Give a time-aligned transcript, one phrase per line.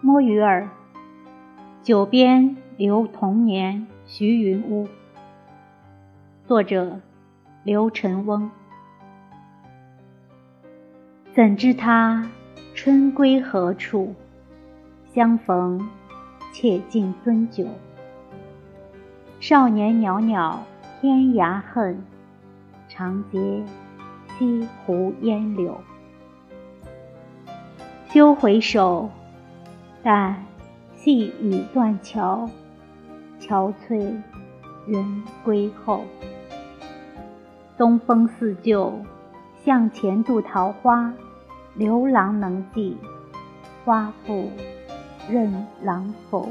[0.00, 0.68] 摸鱼儿，
[1.82, 4.88] 九边留童年徐云屋。
[6.46, 7.00] 作者：
[7.62, 8.50] 刘晨翁。
[11.34, 12.26] 怎知他
[12.74, 14.14] 春归何处？
[15.12, 15.88] 相逢，
[16.52, 17.66] 且尽樽酒。
[19.40, 20.64] 少年袅袅
[21.00, 22.02] 天涯恨，
[22.88, 23.62] 长结
[24.36, 25.80] 西湖烟柳。
[28.08, 29.08] 休回首，
[30.02, 30.44] 但
[30.96, 32.50] 细雨断桥，
[33.38, 34.20] 憔悴
[34.88, 36.02] 人归后。
[37.76, 38.92] 东风似旧，
[39.64, 41.14] 向前度桃花。
[41.74, 42.96] 刘郎能记，
[43.84, 44.50] 花复
[45.30, 46.48] 任郎否？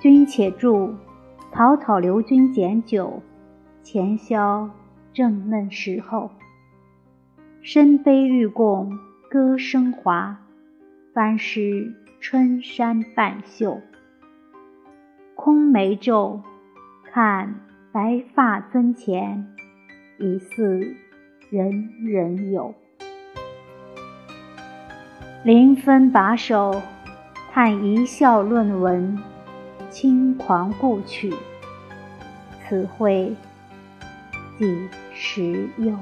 [0.00, 0.92] 君且住，
[1.56, 3.22] 草草留君简酒，
[3.82, 4.68] 前宵
[5.14, 6.30] 正嫩时候。
[7.62, 8.98] 深悲欲共。
[9.30, 10.36] 歌声华，
[11.14, 13.80] 翻湿春衫半袖。
[15.34, 16.42] 空眉皱，
[17.10, 17.54] 看
[17.90, 19.48] 白发尊前，
[20.18, 20.94] 疑似
[21.50, 22.74] 人人有。
[25.42, 26.82] 临分把手，
[27.50, 29.18] 叹一笑论文，
[29.98, 31.32] 轻狂故去，
[32.68, 33.34] 此会
[34.58, 35.98] 几时有？